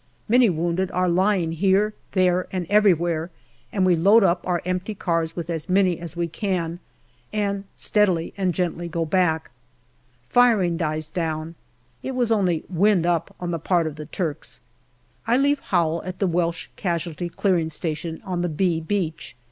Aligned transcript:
Many 0.27 0.49
wounded 0.49 0.89
are 0.93 1.07
lying 1.07 1.51
here, 1.51 1.93
there, 2.13 2.47
and 2.51 2.65
everywhere, 2.71 3.29
and 3.71 3.85
we 3.85 3.95
load 3.95 4.23
up 4.23 4.41
our 4.47 4.59
empty 4.65 4.95
cars 4.95 5.35
with 5.35 5.47
as 5.47 5.69
many 5.69 5.99
as 5.99 6.15
we 6.15 6.27
can, 6.27 6.79
and 7.31 7.65
steadily 7.75 8.33
and 8.35 8.51
gently 8.51 8.87
go 8.87 9.05
back. 9.05 9.51
Firing 10.27 10.75
dies 10.75 11.07
down. 11.11 11.53
It 12.01 12.15
was 12.15 12.31
only" 12.31 12.63
wind 12.83 13.05
up" 13.05 13.35
on 13.39 13.51
the 13.51 13.59
part 13.59 13.85
of 13.85 13.95
the 13.95 14.07
Turks. 14.07 14.59
I 15.27 15.37
leave 15.37 15.59
Howell 15.59 16.01
at 16.03 16.17
the 16.17 16.25
Welsh 16.25 16.69
Casualty 16.75 17.29
Clearing 17.29 17.69
Station 17.69 18.23
on 18.25 18.41
the" 18.41 18.49
B" 18.65 18.79
Beach. 18.81 19.35